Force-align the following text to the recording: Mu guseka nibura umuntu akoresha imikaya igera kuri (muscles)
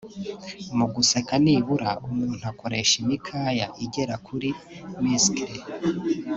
Mu 0.77 0.85
guseka 0.93 1.33
nibura 1.43 1.89
umuntu 2.07 2.43
akoresha 2.51 2.93
imikaya 3.03 3.65
igera 3.83 4.15
kuri 4.27 4.49
(muscles) 5.03 5.61